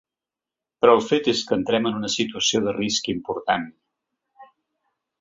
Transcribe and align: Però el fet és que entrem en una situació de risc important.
Però 0.85 0.95
el 0.99 1.03
fet 1.09 1.29
és 1.33 1.43
que 1.51 1.53
entrem 1.59 1.87
en 1.91 2.01
una 2.01 2.11
situació 2.15 2.65
de 2.69 2.75
risc 2.81 3.13
important. 3.17 3.73